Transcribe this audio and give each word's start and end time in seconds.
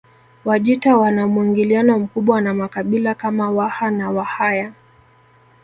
Wajita 0.45 0.97
wana 0.97 1.27
muingiliano 1.27 1.99
mkubwa 1.99 2.41
na 2.41 2.53
makabila 2.53 3.15
kama 3.15 3.51
Waha 3.51 3.91
na 3.91 4.11
Wahaya 4.11 4.73